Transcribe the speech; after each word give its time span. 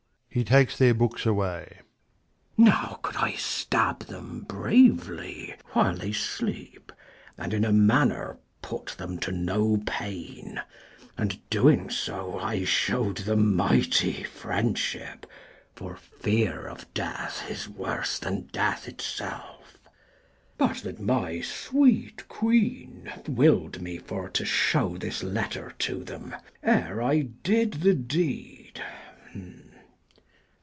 30 0.33 0.43
\_Hc 0.45 0.47
takes 0.47 0.77
their 0.77 0.93
books 0.93 1.25
away. 1.25 1.65
r 1.67 1.67
60 1.67 1.75
KING 1.75 1.75
LEIR 1.75 1.85
AND 1.97 2.69
[ACT 2.69 2.83
IV 2.83 2.89
Now 2.89 2.99
could 3.03 3.15
I 3.17 3.31
stab 3.33 3.99
them 4.05 4.45
bravely, 4.47 5.55
while 5.73 5.93
they 5.97 6.13
sleep, 6.13 6.93
And 7.37 7.53
in 7.53 7.65
a 7.65 7.73
manner 7.73 8.37
put 8.61 8.91
them 8.97 9.17
to 9.19 9.33
no 9.33 9.81
pain; 9.85 10.61
And 11.17 11.37
doing 11.49 11.89
so, 11.89 12.39
I 12.39 12.63
shewed 12.63 13.17
them 13.17 13.57
mighty 13.57 14.23
friendship: 14.23 15.25
For 15.75 15.97
fear 15.97 16.65
of 16.65 16.93
death 16.93 17.51
is 17.51 17.67
worse 17.67 18.17
than 18.17 18.43
death 18.53 18.87
itself. 18.87 19.77
But 20.57 20.77
that 20.77 21.01
my 21.01 21.41
sweet 21.41 22.25
queen 22.29 23.11
will'd 23.27 23.81
me 23.81 23.97
for 23.97 24.29
to 24.29 24.45
shew 24.45 24.91
35 24.91 24.99
This 25.01 25.23
letter 25.23 25.71
to 25.79 26.05
them, 26.05 26.37
ere 26.63 27.01
I 27.01 27.23
did 27.23 27.73
the 27.81 27.93
deed. 27.93 28.81